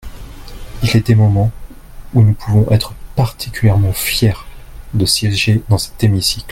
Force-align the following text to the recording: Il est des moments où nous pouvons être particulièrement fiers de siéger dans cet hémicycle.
Il 0.81 0.97
est 0.97 1.05
des 1.05 1.13
moments 1.13 1.51
où 2.15 2.23
nous 2.23 2.33
pouvons 2.33 2.67
être 2.71 2.95
particulièrement 3.15 3.93
fiers 3.93 4.33
de 4.95 5.05
siéger 5.05 5.61
dans 5.69 5.77
cet 5.77 6.03
hémicycle. 6.03 6.47